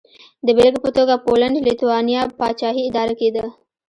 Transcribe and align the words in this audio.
د 0.45 0.47
بېلګې 0.57 0.79
په 0.85 0.91
توګه 0.97 1.13
پولنډ-لېتوانیا 1.25 2.21
پاچاهي 2.39 2.81
اداره 2.85 3.13
کېده. 3.21 3.45